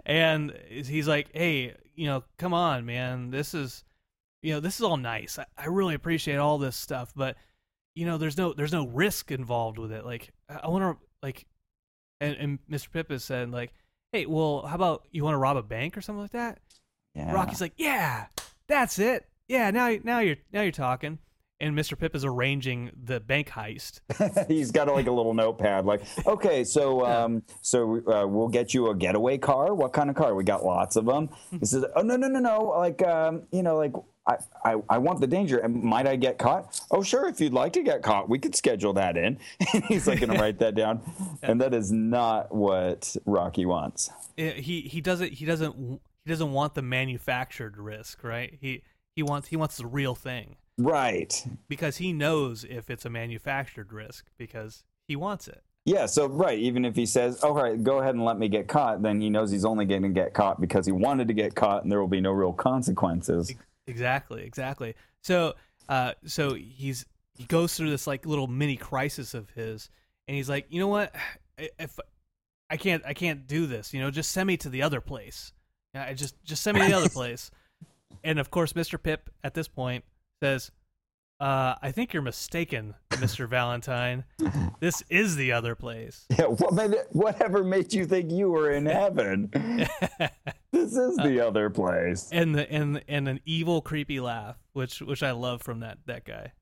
[0.04, 3.30] and he's like, "Hey, you know, come on, man.
[3.30, 3.84] This is,
[4.40, 5.38] you know, this is all nice.
[5.38, 7.36] I, I really appreciate all this stuff, but
[7.96, 10.04] you know, there's no there's no risk involved with it.
[10.04, 11.46] Like, I, I want to like."
[12.20, 12.90] And, and Mr.
[12.92, 13.72] Pip has said like,
[14.12, 16.60] "Hey, well, how about you want to rob a bank or something like that?"
[17.14, 17.32] Yeah.
[17.32, 18.26] Rocky's like, "Yeah,
[18.68, 19.26] that's it.
[19.48, 21.18] Yeah, now now you're now you're talking."
[21.60, 21.98] And Mr.
[21.98, 24.00] Pip is arranging the bank heist.
[24.48, 28.90] He's got like a little notepad, like, okay, so um, so uh, we'll get you
[28.90, 29.74] a getaway car.
[29.74, 30.34] What kind of car?
[30.36, 31.30] We got lots of them.
[31.50, 33.92] He says, oh no, no, no, no, like, um, you know, like.
[34.26, 35.56] I, I, I want the danger.
[35.56, 36.78] And might I get caught?
[36.90, 37.28] Oh, sure.
[37.28, 39.38] If you'd like to get caught, we could schedule that in.
[39.72, 41.00] And he's like going to write that down.
[41.42, 44.10] And that is not what Rocky wants.
[44.36, 48.58] Eh, he he doesn't he doesn't he doesn't want the manufactured risk, right?
[48.60, 48.82] He
[49.16, 51.44] he wants he wants the real thing Right.
[51.68, 55.62] because he knows if it's a manufactured risk because he wants it.
[55.84, 58.68] Yeah, so right, even if he says, "All right, go ahead and let me get
[58.68, 61.54] caught," then he knows he's only going to get caught because he wanted to get
[61.54, 63.54] caught, and there will be no real consequences.
[63.86, 64.94] Exactly, exactly.
[65.22, 65.54] So
[65.88, 69.88] uh so he's he goes through this like little mini crisis of his
[70.26, 71.14] and he's like, "You know what?
[71.56, 71.98] If
[72.68, 75.52] I can't I can't do this, you know, just send me to the other place.
[75.94, 77.50] I just just send me to the other place."
[78.22, 79.02] And of course, Mr.
[79.02, 80.04] Pip at this point
[80.42, 80.70] says,
[81.40, 83.48] uh, I think you're mistaken, Mr.
[83.48, 84.24] Valentine.
[84.80, 86.26] This is the other place.
[86.36, 89.48] Yeah, what made it, whatever made you think you were in heaven?
[90.72, 92.28] this is the other place.
[92.32, 96.24] and the and and an evil, creepy laugh, which which I love from that that
[96.24, 96.52] guy.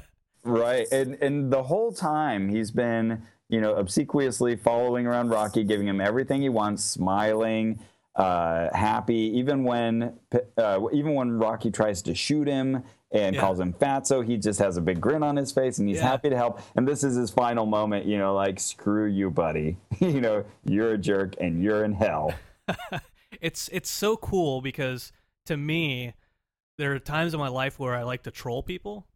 [0.46, 5.88] Right, and and the whole time he's been, you know, obsequiously following around Rocky, giving
[5.88, 7.80] him everything he wants, smiling,
[8.14, 9.38] uh, happy.
[9.38, 10.18] Even when,
[10.58, 13.40] uh, even when Rocky tries to shoot him and Yeah.
[13.40, 16.08] calls him fatso, he just has a big grin on his face, and he's Yeah.
[16.08, 16.60] happy to help.
[16.76, 19.78] And this is his final moment, you know, like screw you, buddy.
[20.00, 22.34] you know, you're a jerk, and you're in hell.
[23.40, 25.12] it's it's so cool because
[25.46, 26.14] to me,
[26.78, 29.06] there are times in my life where I like to troll people.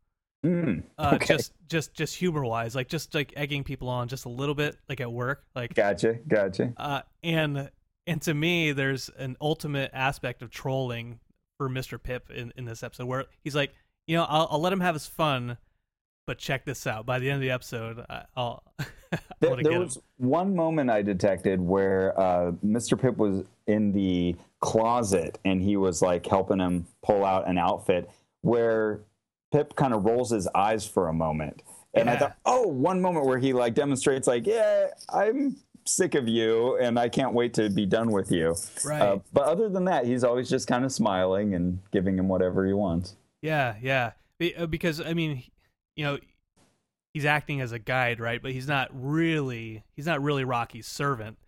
[0.46, 4.28] Mm, Uh, just just just humor wise, like just like egging people on just a
[4.28, 6.72] little bit, like at work, like Gotcha, gotcha.
[6.76, 7.70] uh, and
[8.06, 11.18] and to me, there's an ultimate aspect of trolling
[11.58, 12.00] for Mr.
[12.00, 13.72] Pip in, in this episode where he's like,
[14.08, 15.56] you know, I'll, I'll let him have his fun,
[16.26, 17.06] but check this out.
[17.06, 20.02] By the end of the episode, I- I'll I There, there get was him.
[20.16, 23.00] one moment I detected where uh, Mr.
[23.00, 28.10] Pip was in the closet and he was like helping him pull out an outfit
[28.42, 29.00] where
[29.52, 31.62] Pip kind of rolls his eyes for a moment.
[31.94, 32.18] And I Yeah.
[32.18, 36.98] thought, oh, one moment where he like demonstrates, like, yeah, I'm sick of you and
[36.98, 38.56] I can't wait to be done with you.
[38.84, 39.00] Right.
[39.00, 42.66] Uh, but other than that, he's always just kind of smiling and giving him whatever
[42.66, 43.16] he wants.
[43.42, 44.12] Yeah, yeah.
[44.58, 45.42] Uh, Because I mean,
[45.96, 46.18] you know,
[47.12, 48.40] he's acting as a guide, right?
[48.42, 51.38] But he's not really he's not really Rocky's servant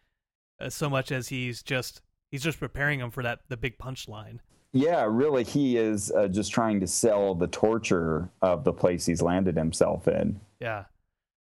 [0.60, 4.38] uh, so much as he's just he's just preparing him for that the big punchline.
[4.72, 9.20] Yeah, really, he is uh, just trying to sell the torture of the place he's
[9.20, 10.40] landed himself in.
[10.60, 10.84] Yeah.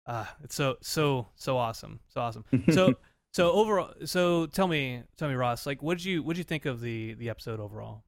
[0.06, 2.00] Uh it's so so so awesome.
[2.08, 2.44] So awesome.
[2.70, 2.94] So
[3.32, 6.44] so overall so tell me tell me Ross, like what did you what did you
[6.44, 8.04] think of the the episode overall?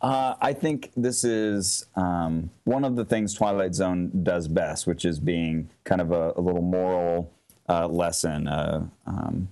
[0.00, 5.04] Uh, I think this is um, one of the things Twilight Zone does best, which
[5.04, 7.32] is being kind of a, a little moral
[7.68, 9.48] uh, lesson, uh, um,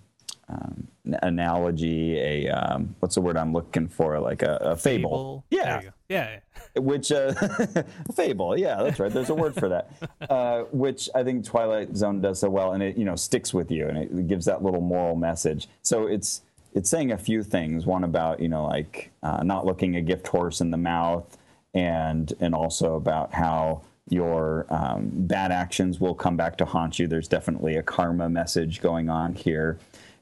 [0.48, 4.18] um, an analogy, a um, what's the word I'm looking for?
[4.20, 5.44] Like a, a fable.
[5.50, 5.90] There Yeah.
[6.09, 6.38] Yeah.
[6.76, 7.33] which uh,
[8.14, 8.59] fable.
[8.59, 9.12] Yeah, that's right.
[9.12, 9.90] There's a word for that.
[10.24, 13.70] Uh, which I think Twilight Zone does so well, and it you know sticks with
[13.70, 15.68] you, and it gives that little moral message.
[15.83, 16.40] So it's
[16.74, 17.87] it's saying a few things.
[17.87, 21.38] One about you know like uh, not looking a gift horse in the mouth,
[21.72, 27.06] and and also about how your um, bad actions will come back to haunt you.
[27.06, 29.78] There's definitely a karma message going on here.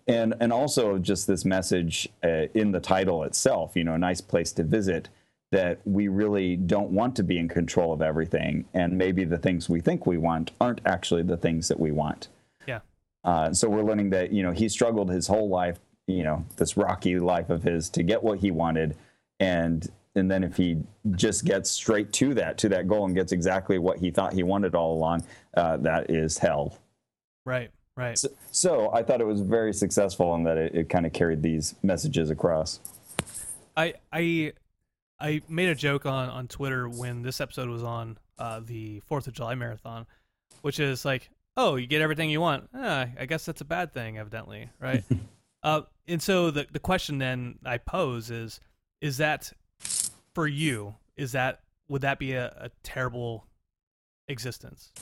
[0.07, 4.21] And, and also just this message uh, in the title itself, you know, a nice
[4.21, 5.09] place to visit
[5.53, 9.69] that we really don't want to be in control of everything, and maybe the things
[9.69, 12.29] we think we want aren't actually the things that we want.
[12.67, 12.81] Yeah.
[13.23, 16.77] Uh, so we're learning that you know he struggled his whole life, you know, this
[16.77, 18.97] rocky life of his to get what he wanted,
[19.41, 20.79] and and then if he
[21.13, 24.43] just gets straight to that to that goal and gets exactly what he thought he
[24.43, 25.25] wanted all along,
[25.57, 26.79] uh, that is hell.
[27.45, 27.71] Right.
[27.95, 28.19] Right.
[28.19, 31.43] So, so, I thought it was very successful in that it, it kind of carried
[31.43, 32.81] these messages across.
[33.77, 34.55] I I
[35.21, 39.27] I made a joke on on Twitter when this episode was on uh, the Fourth
[39.27, 40.07] of July marathon,
[40.63, 42.69] which is like, oh, you get everything you want.
[42.75, 45.05] Eh, I guess that's a bad thing, evidently, right?
[45.63, 48.61] uh, and so the the question then I pose is,
[49.01, 49.53] is that
[50.35, 50.97] for you?
[51.17, 53.47] Is that would that be a, a terrible
[54.29, 54.93] existence?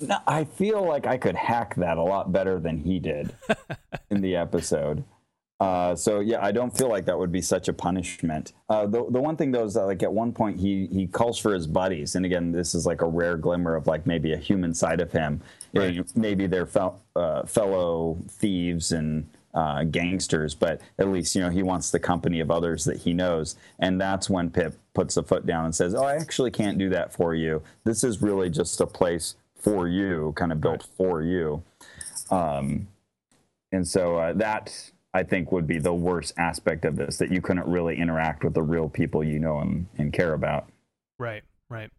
[0.00, 3.34] No, I feel like I could hack that a lot better than he did
[4.10, 5.04] in the episode.
[5.60, 8.52] Uh, so yeah, I don't feel like that would be such a punishment.
[8.68, 11.38] Uh, the the one thing though is that like at one point he he calls
[11.38, 14.36] for his buddies, and again this is like a rare glimmer of like maybe a
[14.36, 15.40] human side of him.
[15.72, 15.94] Right.
[15.94, 21.40] You know, maybe they're fel- uh, fellow thieves and uh, gangsters, but at least you
[21.40, 25.14] know he wants the company of others that he knows, and that's when Pip puts
[25.14, 27.62] the foot down and says, "Oh, I actually can't do that for you.
[27.84, 31.62] This is really just a place for you, kind of built for you."
[32.30, 32.88] Um,
[33.72, 37.42] and so uh, that I think would be the worst aspect of this that you
[37.42, 40.68] couldn't really interact with the real people you know and, and care about.
[41.18, 41.90] Right, right.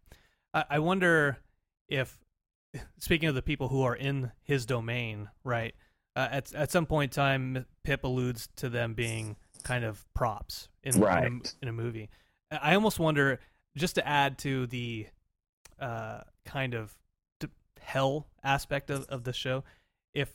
[0.52, 1.38] I, I wonder
[1.88, 2.18] if,
[2.98, 5.74] speaking of the people who are in his domain, right?
[6.16, 10.68] Uh, at at some point in time, Pip alludes to them being kind of props
[10.82, 11.24] in, right.
[11.24, 12.08] in, a, in a movie.
[12.50, 13.40] I almost wonder,
[13.76, 15.06] just to add to the
[15.80, 16.96] uh, kind of
[17.80, 19.64] hell aspect of, of the show,
[20.12, 20.32] if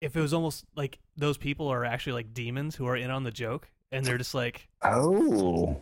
[0.00, 3.22] if it was almost like those people are actually like demons who are in on
[3.22, 5.80] the joke and they're just like oh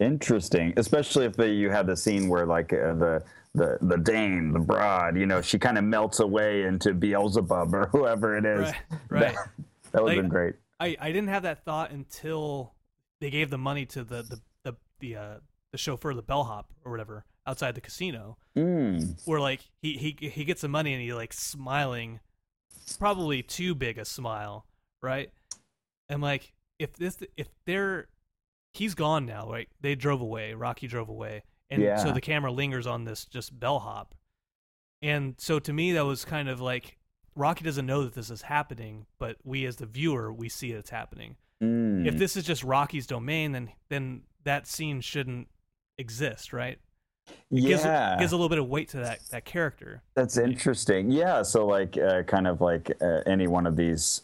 [0.00, 3.22] interesting especially if you had the scene where like uh, the
[3.54, 7.86] the the dame, the broad, you know, she kind of melts away into Beelzebub or
[7.92, 8.60] whoever it is.
[8.60, 8.74] Right.
[9.10, 9.34] right.
[9.34, 9.48] That,
[9.92, 10.54] that would have like, been great.
[10.80, 12.74] I, I didn't have that thought until
[13.20, 15.34] they gave the money to the the the the, uh,
[15.72, 18.36] the chauffeur, the bellhop or whatever, outside the casino.
[18.56, 19.20] Mm.
[19.26, 22.20] Where like he he he gets the money and he like smiling
[22.98, 24.66] probably too big a smile,
[25.02, 25.30] right?
[26.08, 28.06] And like if this if they're
[28.72, 29.68] he's gone now, right?
[29.80, 30.54] They drove away.
[30.54, 31.96] Rocky drove away, and yeah.
[31.96, 34.14] so the camera lingers on this just bellhop.
[35.02, 36.98] And so to me, that was kind of like
[37.34, 40.90] Rocky doesn't know that this is happening, but we as the viewer we see it's
[40.90, 41.36] happening.
[41.62, 42.06] Mm.
[42.06, 45.48] If this is just Rocky's domain, then then that scene shouldn't
[45.98, 46.78] exist, right?
[47.28, 47.68] It yeah.
[47.68, 50.02] gives, gives a little bit of weight to that that character.
[50.14, 51.10] That's interesting.
[51.10, 54.22] Yeah, so like uh, kind of like uh, any one of these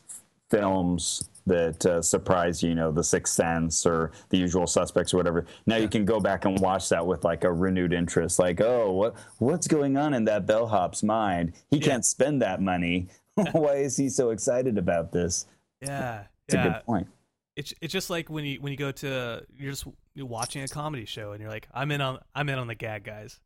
[0.51, 5.19] films that uh, surprise you, you know, The Sixth Sense or The Usual Suspects or
[5.19, 5.47] whatever.
[5.67, 5.83] Now yeah.
[5.83, 8.39] you can go back and watch that with like a renewed interest.
[8.39, 11.53] Like, oh, what what's going on in that bellhop's mind?
[11.71, 11.87] He yeah.
[11.87, 13.09] can't spend that money.
[13.53, 15.47] Why is he so excited about this?
[15.81, 16.67] Yeah, it's yeah.
[16.67, 17.09] a good point
[17.57, 20.69] it's it's just like when you when you go to you're just you're watching a
[20.69, 23.41] comedy show and you're like I'm in on I'm in on the gag guys.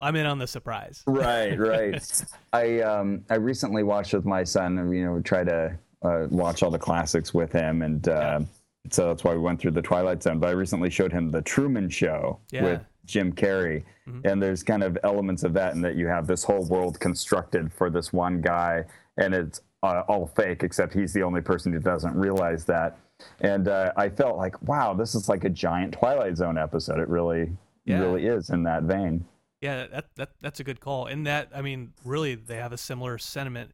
[0.00, 1.04] I'm in on the surprise.
[1.06, 2.24] Right, right.
[2.52, 4.92] I um I recently watched with my son.
[4.92, 8.46] You know, try to uh, watch all the classics with him, and uh, yeah.
[8.90, 10.38] so that's why we went through the Twilight Zone.
[10.38, 12.64] But I recently showed him the Truman Show yeah.
[12.64, 14.26] with Jim Carrey, mm-hmm.
[14.26, 17.72] and there's kind of elements of that, in that you have this whole world constructed
[17.72, 18.84] for this one guy,
[19.16, 22.98] and it's uh, all fake, except he's the only person who doesn't realize that
[23.40, 26.98] and uh, I felt like, wow, this is like a giant Twilight Zone episode.
[26.98, 27.52] It really,
[27.84, 28.00] yeah.
[28.00, 29.24] really is in that vein.
[29.60, 31.06] Yeah, that, that that's a good call.
[31.06, 33.72] In that, I mean, really, they have a similar sentiment.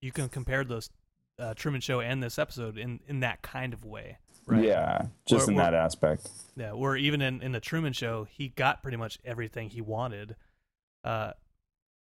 [0.00, 0.90] You can compare those
[1.38, 4.18] uh, Truman Show and this episode in in that kind of way.
[4.46, 4.64] Right?
[4.64, 6.28] Yeah, just in that aspect.
[6.56, 10.36] Yeah, where even in, in the Truman Show, he got pretty much everything he wanted,
[11.02, 11.32] uh,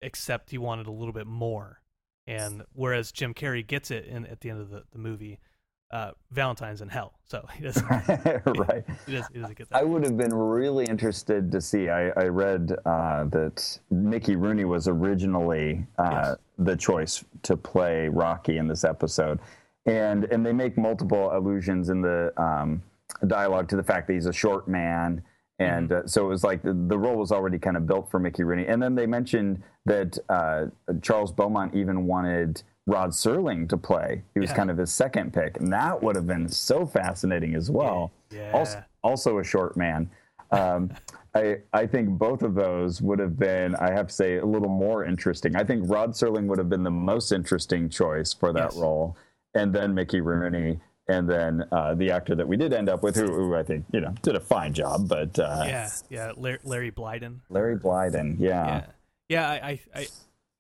[0.03, 1.81] except he wanted a little bit more.
[2.29, 5.41] And whereas Jim Carrey gets it in at the end of the, the movie,
[5.91, 7.15] uh, Valentine's in hell.
[7.25, 7.89] So he doesn't.
[7.89, 8.85] right.
[9.07, 9.77] He, does, he doesn't get that.
[9.77, 11.89] I would have been really interested to see.
[11.89, 16.37] I, I read uh, that Mickey Rooney was originally uh, yes.
[16.59, 19.41] the choice to play Rocky in this episode,
[19.87, 22.83] and and they make multiple allusions in the um,
[23.27, 25.23] dialogue to the fact that he's a short man.
[25.61, 26.05] And mm-hmm.
[26.05, 28.45] uh, so it was like the, the, role was already kind of built for Mickey
[28.45, 28.67] Rooney.
[28.67, 30.67] And then they mentioned that uh,
[31.03, 34.23] Charles Beaumont even wanted Rod Serling to play.
[34.33, 34.57] He was yeah.
[34.57, 38.11] kind of his second pick, and that would have been so fascinating as well.
[38.31, 38.51] Yeah.
[38.53, 40.11] Also, also a short man.
[40.51, 40.91] Um,
[41.35, 44.71] I I think both of those would have been, I have to say, a little
[44.71, 45.55] more interesting.
[45.55, 48.77] I think Rod Serling would have been the most interesting choice for that yes.
[48.77, 49.17] role,
[49.55, 50.81] and then Mickey Rooney.
[51.11, 53.85] and then uh, the actor that we did end up with, who, who I think
[53.93, 57.41] you know did a fine job, but uh, yeah, yeah, Larry, Larry Blyden.
[57.51, 58.87] Larry Blyden, yeah, Yeah,
[59.29, 59.49] yeah.
[59.51, 60.07] I, I, I,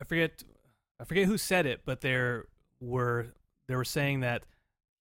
[0.00, 0.42] I forget,
[1.00, 2.46] I forget who said it, but there
[2.80, 3.28] were
[3.68, 4.42] they were saying that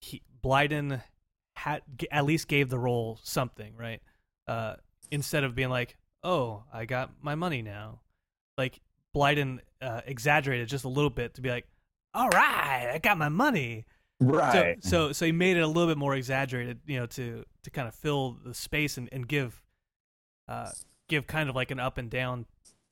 [0.02, 1.02] he, Blyden
[1.56, 1.82] had
[2.12, 4.02] at least gave the role something, right?
[4.48, 4.76] Uh,
[5.12, 8.02] instead of being like, "Oh, I got my money now,"
[8.58, 8.80] like
[9.16, 11.68] Blyden uh, exaggerated just a little bit to be like,
[12.14, 13.86] "All right, I got my money."
[14.20, 14.84] right.
[14.84, 17.70] So, so so he made it a little bit more exaggerated, you know, to to
[17.72, 19.64] kind of fill the space and, and give
[20.48, 20.72] uh
[21.10, 22.46] give kind of like an up and down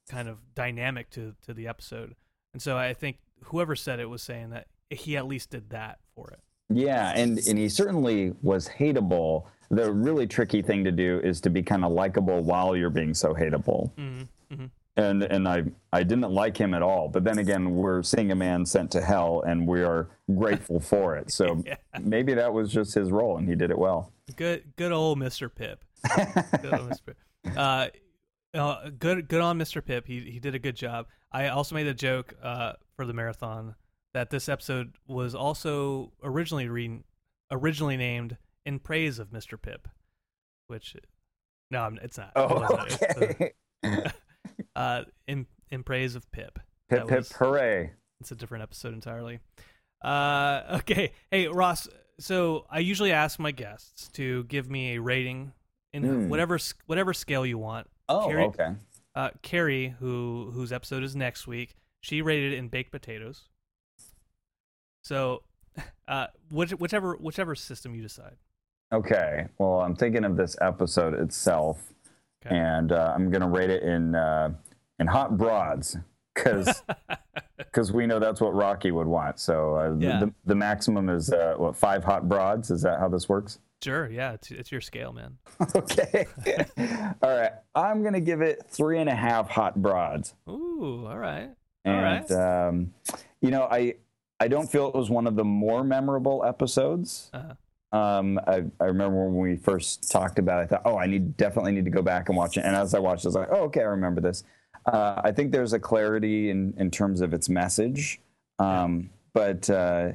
[0.10, 2.15] kind of dynamic to to the episode.
[2.56, 6.00] And so I think whoever said it was saying that he at least did that
[6.15, 6.39] for it.
[6.70, 9.44] Yeah, and and he certainly was hateable.
[9.70, 13.13] The really tricky thing to do is to be kind of likable while you're being
[13.13, 13.91] so hateable.
[13.98, 14.63] Mm-hmm.
[14.96, 17.10] And and I I didn't like him at all.
[17.10, 21.18] But then again, we're seeing a man sent to hell, and we are grateful for
[21.18, 21.32] it.
[21.34, 21.76] So Yeah.
[22.02, 24.13] maybe that was just his role, and he did it well.
[24.38, 25.54] Good good old Mr.
[25.54, 25.84] Pip.
[26.62, 27.06] good old Mr.
[27.08, 27.18] Pip.
[27.58, 27.89] Uh,
[28.56, 29.84] uh, good good on Mr.
[29.86, 30.08] Pip.
[30.08, 31.08] He he did a good job.
[31.36, 33.76] I also made a joke uh, for the marathon
[34.13, 37.04] that this episode was also originally re-
[37.52, 39.62] originally named in praise of Mr.
[39.62, 39.88] Pip,
[40.67, 40.95] which
[41.69, 42.32] no, it's not.
[42.38, 42.86] Oh.
[42.86, 43.52] It's, okay.
[44.76, 46.60] uh, in in praise of Pip.
[46.89, 47.91] Hip That hip was- hooray!
[48.21, 49.39] it's a different episode entirely.
[50.02, 51.12] Uh, okay.
[51.32, 51.88] Hey, Ross.
[52.17, 55.52] So I usually ask my guests to give me a rating
[55.91, 56.30] in Hmm.
[56.30, 57.88] whatever whatever scale you want.
[58.08, 58.69] Oh, okay.
[59.15, 63.43] Uh, Carrie, who whose episode is next week, she rated it in baked potatoes.
[65.04, 65.43] So,
[66.08, 68.36] uh, which, whichever whichever system you decide.
[68.93, 69.47] Okay.
[69.58, 71.93] Well, I'm thinking of this episode itself,
[72.45, 72.56] Okay.
[72.56, 74.51] and uh, I'm gonna rate it in uh,
[74.99, 75.97] in hot broads
[76.34, 76.84] because
[77.58, 79.39] because we know that's what Rocky would want.
[79.39, 80.19] So uh, Yeah.
[80.19, 82.69] the, the maximum is uh, what five hot broads?
[82.69, 83.60] Is that how this works?
[83.84, 84.10] Sure.
[84.10, 85.38] Yeah, it's it's your scale, man.
[85.76, 86.26] okay.
[87.22, 87.52] All right.
[87.76, 90.34] I'm gonna give it three and a half hot broads.
[90.50, 91.06] Ooh.
[91.08, 91.50] All right.
[91.86, 92.32] All And right.
[92.68, 92.94] um,
[93.42, 93.96] you know, I
[94.40, 97.30] I don't feel it was one of the more memorable episodes.
[97.34, 97.54] Uh-huh.
[97.98, 101.38] Um, I, I remember when we first talked about it, I thought, oh, I need
[101.38, 102.62] definitely need to go back and watch it.
[102.66, 104.44] And as I watched, it, I was like, oh, okay, I remember this.
[104.86, 108.20] Uh, I think there's a clarity in, in terms of its message.
[108.60, 110.12] Um, But, uh,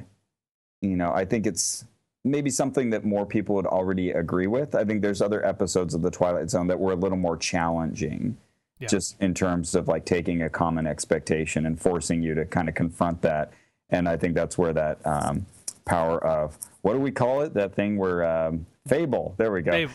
[0.81, 1.85] you know, I think it's
[2.23, 4.75] maybe something that more people would already agree with.
[4.75, 8.37] I think there's other episodes of The Twilight Zone that were a little more challenging
[8.79, 8.87] Yeah.
[8.87, 12.75] just in terms of like taking a common expectation and forcing you to kind of
[12.75, 13.51] confront that.
[13.89, 15.45] And I think that's where that um,
[15.85, 17.53] power of what do we call it?
[17.55, 19.33] That thing where um, fable.
[19.37, 19.71] There we go.
[19.71, 19.89] Babe,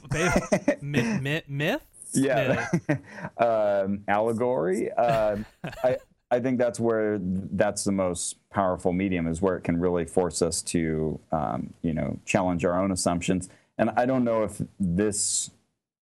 [0.83, 1.83] myth, myth, myth?
[2.13, 2.69] Yeah,
[3.39, 4.91] um, allegory.
[4.93, 5.45] Um
[5.85, 5.99] I
[6.31, 10.43] I think that's where that's the most powerful medium is where it can really force
[10.43, 13.49] us to um, you know challenge our own assumptions.
[13.79, 15.51] And I don't know if this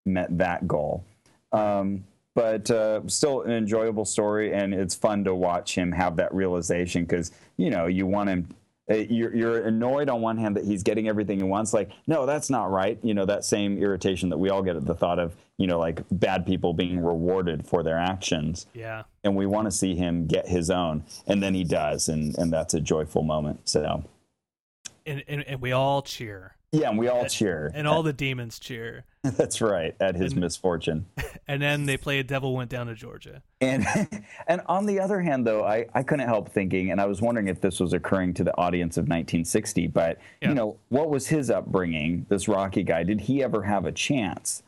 [0.06, 1.04] met that goal.
[1.52, 6.34] Um, but uh, still an enjoyable story, and it's fun to watch him have that
[6.34, 8.48] realization because you know you want him.
[8.90, 11.72] uh, You're, you're annoyed on one hand that he's getting everything he wants.
[11.72, 12.98] Like, no, that's not right.
[13.02, 15.78] You know that same irritation that we all get at the thought of you know
[15.78, 19.04] like bad people being rewarded for their actions, Yeah.
[19.22, 22.52] and we want to see him get his own, and then he does, and and
[22.52, 23.68] that's a joyful moment.
[23.68, 24.04] So
[25.06, 28.58] And, and and we all cheer, yeah, and we all cheer, and all the demons
[28.58, 31.06] cheer, that's right at his and- misfortune.
[31.46, 33.86] and then they play "A Devil Went Down to Georgia." And
[34.48, 37.46] and on the other hand, though, I, I couldn't help thinking, and I was wondering
[37.48, 39.86] if this was occurring to the audience of 1960.
[39.86, 40.48] But Yeah.
[40.48, 42.26] you know, what was his upbringing?
[42.28, 44.62] This Rocky guy, did he ever have a chance?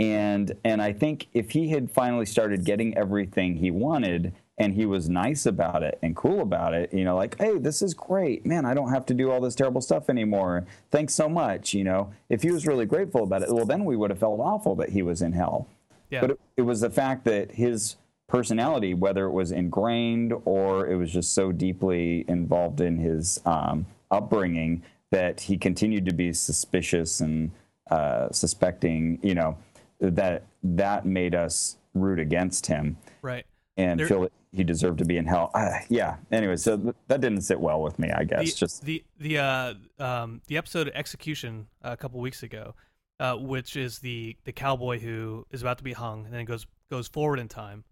[0.00, 4.86] And and I think if he had finally started getting everything he wanted, and he
[4.86, 8.46] was nice about it and cool about it, you know, like, hey, this is great,
[8.46, 8.64] man.
[8.64, 10.66] I don't have to do all this terrible stuff anymore.
[10.90, 11.74] Thanks so much.
[11.74, 14.40] You know, if he was really grateful about it, well, then we would have felt
[14.40, 15.66] awful that he was in hell.
[16.10, 16.20] Yeah.
[16.20, 17.96] But it, it was the fact that his
[18.28, 23.86] personality, whether it was ingrained or it was just so deeply involved in his um,
[24.10, 27.50] upbringing, that he continued to be suspicious and
[27.90, 29.56] uh, suspecting, you know,
[30.00, 33.46] that that made us root against him Right.
[33.76, 35.50] and There- feel that he deserved to be in hell.
[35.52, 36.16] Uh, yeah.
[36.30, 38.52] Anyway, so th- that didn't sit well with me, I guess.
[38.52, 42.74] the, just the the uh um the episode execution uh, a couple weeks ago
[43.20, 46.66] uh which is the the cowboy who is about to be hung and then goes
[46.90, 47.84] goes forward in time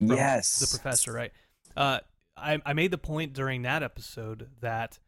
[0.00, 1.32] yes, the professor right
[1.76, 1.98] uh
[2.36, 4.98] i i made the point during that episode that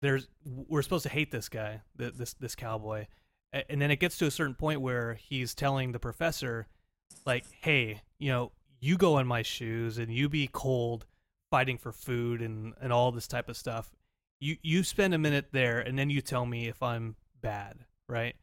[0.00, 3.06] there's we're supposed to hate this guy this this cowboy
[3.52, 6.66] and then it gets to a certain point where he's telling the professor
[7.26, 8.50] like hey you know
[8.80, 11.04] you go in my shoes and you be cold
[11.50, 13.90] fighting for food and and all this type of stuff
[14.40, 17.78] you you spend a minute there and then you tell me if I'm bad,
[18.08, 18.34] right?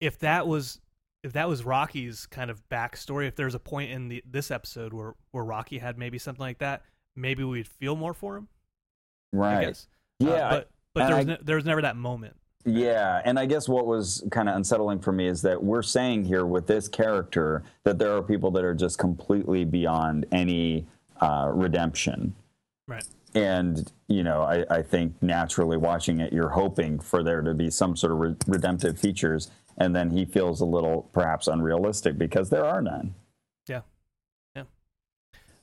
[0.00, 0.80] If that was
[1.22, 4.92] if that was Rocky's kind of backstory, if there's a point in the this episode
[4.94, 6.82] where where Rocky had maybe something like that,
[7.16, 8.48] maybe we'd feel more for him.
[9.32, 9.66] I Right.
[10.22, 10.48] Uh, Yeah.
[10.50, 12.36] but but and there was I- ne- there was never that moment.
[12.64, 16.26] Yeah, and I guess what was kind of unsettling for me is that we're saying
[16.26, 20.86] here with this character that there are people that are just completely beyond any
[21.20, 22.34] uh, redemption.
[22.86, 23.04] Right.
[23.34, 27.70] And, you know, I, I think naturally watching it, you're hoping for there to be
[27.70, 29.50] some sort of re- redemptive features.
[29.78, 33.14] And then he feels a little perhaps unrealistic because there are none.
[33.66, 33.82] Yeah.
[34.54, 34.64] Yeah.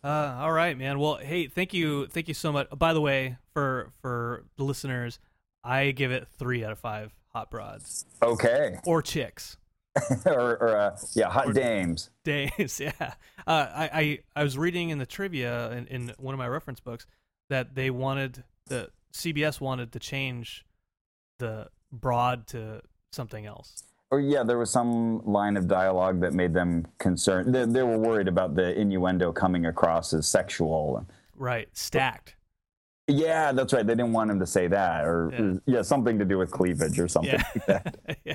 [0.03, 0.97] Uh, all right, man.
[0.97, 2.67] Well, hey, thank you, thank you so much.
[2.75, 5.19] By the way, for for the listeners,
[5.67, 8.77] I give it three out of five hot broads Okay.
[8.85, 9.57] or chicks.
[10.25, 12.09] or, or uh, yeah, hot dames.
[12.23, 12.91] Dames, yeah.
[13.47, 16.79] Uh, I, I I was reading in the trivia in, in one of my reference
[16.79, 17.07] books
[17.49, 20.65] that they wanted the CBS wanted to change
[21.39, 23.83] the broad to something else.
[24.11, 27.53] Or yeah, there was some line of dialogue that made them concerned.
[27.53, 31.05] They, they were worried about the innuendo coming across as sexual.
[31.35, 32.35] Right, stacked.
[33.07, 33.85] Yeah, that's right.
[33.87, 35.31] They didn't want him to say that, or
[35.65, 35.75] Yeah.
[35.77, 37.43] yeah, something to do with cleavage or something Yeah.
[37.55, 38.17] like that.
[38.25, 38.33] yeah.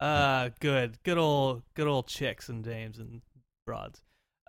[0.00, 3.20] Uh, good, good old, good old chicks and dames and
[3.66, 4.00] broads.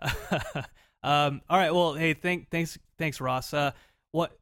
[1.02, 1.72] um, all right.
[1.74, 3.52] Well, hey, thank, thanks, thanks, Ross.
[3.52, 3.72] Uh,
[4.12, 4.38] what?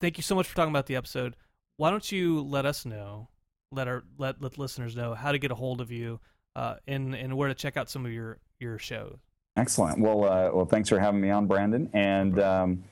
[0.00, 1.36] Thank you so much for talking about the episode.
[1.78, 3.28] Why don't you let us know,
[3.72, 6.20] let our let let listeners know how to get a hold of you,
[6.54, 9.18] uh, and and where to check out some of your your shows.
[9.56, 10.00] Excellent.
[10.00, 11.88] Well, uh, well, thanks for having me on, Brandon.
[11.94, 12.84] And um,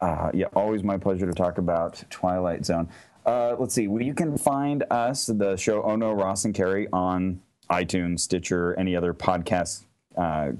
[0.00, 2.88] uh, yeah, always my pleasure to talk about Twilight Zone.
[3.26, 3.88] Uh, let's see.
[3.88, 7.40] Well, you can find us, the show Oh No, Ross and Carrie, on
[7.70, 9.84] iTunes, Stitcher, any other podcast
[10.16, 10.52] uh,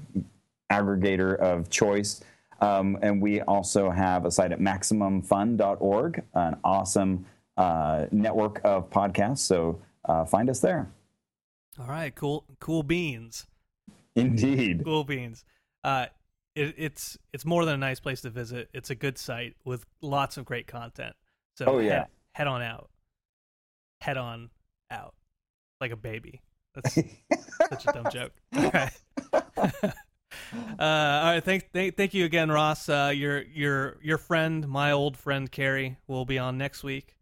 [0.71, 2.21] aggregator of choice.
[2.61, 7.25] Um, and we also have a site at MaximumFun.org, an awesome
[7.57, 9.39] uh, network of podcasts.
[9.39, 10.91] So uh, find us there.
[11.79, 13.47] All right, cool, cool beans.
[14.15, 14.83] Indeed.
[14.83, 15.45] cool beans.
[15.83, 16.07] Uh,
[16.59, 18.69] it, it's it's more than a nice place to visit.
[18.73, 21.15] It's a good site with lots of great content.
[21.57, 21.89] So Oh, yeah.
[21.99, 22.89] head, head on out.
[24.01, 24.49] Head on
[24.91, 25.13] out,
[25.81, 26.41] like a baby.
[26.73, 26.95] That's
[27.69, 28.31] such a dumb joke.
[28.55, 28.91] All right.
[29.33, 29.93] uh,
[30.79, 31.43] all right.
[31.43, 32.87] Thank, thank thank you again, Ross.
[32.87, 37.15] Uh, your your your friend, my old friend Carrie, will be on next week,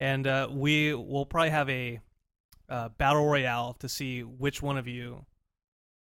[0.00, 2.00] and uh, we will probably have a
[2.68, 5.24] uh, battle royale to see which one of you,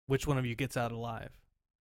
[0.07, 1.31] which one of you gets out alive.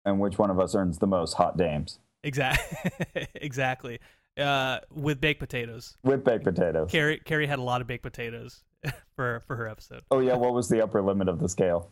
[0.04, 1.98] And which one of us earns the most hot dames?
[2.24, 3.26] Exactly.
[3.34, 4.00] exactly.
[4.38, 5.96] Uh, with baked potatoes.
[6.02, 6.90] With baked potatoes.
[6.90, 8.64] Carrie Carrie had a lot of baked potatoes
[9.16, 10.02] for for her episode.
[10.10, 11.90] Oh yeah, what was the upper limit of the scale?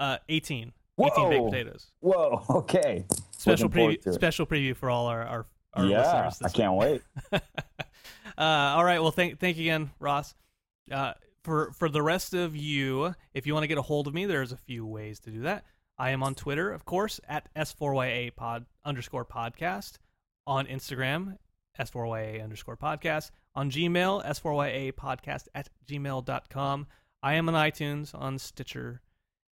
[0.00, 0.72] Uh, 18.
[1.00, 1.90] 18 baked potatoes.
[2.00, 3.04] Whoa, okay.
[3.32, 4.12] Special preview.
[4.12, 6.52] Special preview for all our our, our yeah, listeners.
[6.52, 7.02] I can't wait.
[7.32, 7.40] uh,
[8.38, 9.00] all right.
[9.02, 10.34] Well, thank thank you again, Ross.
[10.90, 14.14] Uh, for for the rest of you, if you want to get a hold of
[14.14, 15.64] me, there's a few ways to do that.
[16.02, 19.98] I am on Twitter, of course, at s4ya pod underscore podcast.
[20.48, 21.38] On Instagram,
[21.78, 23.30] s4ya underscore podcast.
[23.54, 26.88] On Gmail, s4ya podcast at gmail.com.
[27.22, 29.00] I am on iTunes, on Stitcher,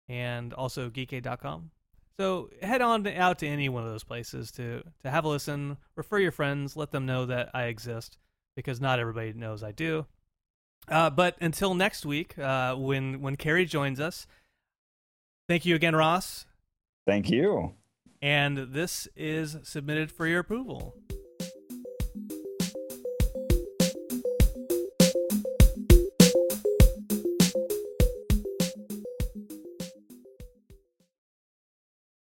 [0.08, 1.70] and also geekade.com.
[2.18, 5.76] So head on out to any one of those places to to have a listen.
[5.94, 6.76] Refer your friends.
[6.76, 8.18] Let them know that I exist
[8.56, 10.06] because not everybody knows I do.
[10.88, 14.26] Uh, but until next week, uh, when when Carrie joins us,
[15.52, 16.46] thank you again, Ross.
[17.06, 17.74] Thank you.
[18.22, 20.94] And this is submitted for your approval.